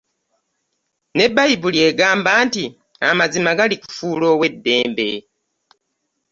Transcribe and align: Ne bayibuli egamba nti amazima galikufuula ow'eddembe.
Ne 1.15 1.25
bayibuli 1.35 1.77
egamba 1.89 2.31
nti 2.45 2.63
amazima 3.09 3.51
galikufuula 3.57 4.25
ow'eddembe. 4.33 5.09